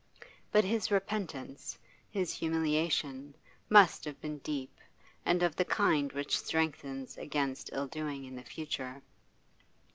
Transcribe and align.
But 0.51 0.63
his 0.63 0.89
repentance, 0.89 1.77
his 2.09 2.33
humiliation, 2.33 3.35
must 3.69 4.03
have 4.05 4.19
been 4.19 4.39
deep, 4.39 4.79
and 5.27 5.43
of 5.43 5.55
the 5.55 5.63
kind 5.63 6.11
which 6.11 6.39
strengthens 6.39 7.19
against 7.19 7.69
ill 7.71 7.85
doing 7.85 8.25
in 8.25 8.35
the 8.35 8.41
future. 8.43 9.03